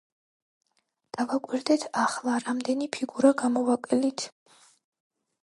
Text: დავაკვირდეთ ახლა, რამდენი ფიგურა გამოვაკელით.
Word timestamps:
დავაკვირდეთ 1.17 1.85
ახლა, 2.05 2.39
რამდენი 2.47 2.89
ფიგურა 2.97 3.33
გამოვაკელით. 3.45 4.27